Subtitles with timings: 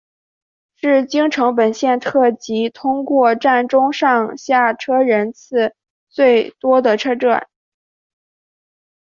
[0.77, 5.75] 是京成本线特急通过站中上下车人次
[6.09, 7.47] 最多的车站。